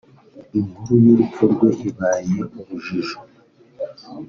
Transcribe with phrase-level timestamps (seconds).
[0.57, 3.17] Inkuru y’urupfu rwe ibaye urujijo